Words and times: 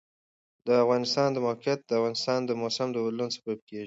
د 0.67 0.69
افغانستان 0.83 1.27
د 1.33 1.37
موقعیت 1.47 1.79
د 1.85 1.91
افغانستان 1.99 2.39
د 2.45 2.51
موسم 2.61 2.87
د 2.91 2.97
بدلون 3.05 3.29
سبب 3.37 3.59
کېږي. 3.67 3.79